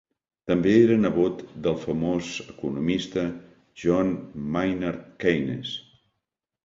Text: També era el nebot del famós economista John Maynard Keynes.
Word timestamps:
També 0.51 0.71
era 0.75 0.93
el 0.99 1.01
nebot 1.01 1.43
del 1.67 1.77
famós 1.83 2.31
economista 2.55 3.27
John 3.83 4.13
Maynard 4.57 5.05
Keynes. 5.25 5.77